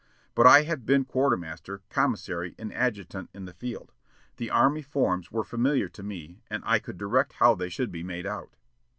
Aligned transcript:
But 0.33 0.47
I 0.47 0.63
had 0.63 0.83
been 0.83 1.05
quartermaster, 1.05 1.83
commissary, 1.91 2.55
and 2.57 2.73
adjutant 2.73 3.29
in 3.35 3.45
the 3.45 3.53
field. 3.53 3.91
The 4.37 4.49
army 4.49 4.81
forms 4.81 5.31
were 5.31 5.43
familiar 5.43 5.89
to 5.89 6.01
me, 6.01 6.41
and 6.49 6.63
I 6.65 6.79
could 6.79 6.97
direct 6.97 7.33
how 7.33 7.53
they 7.53 7.69
should 7.69 7.91
be 7.91 8.01
made 8.01 8.25
out." 8.25 8.55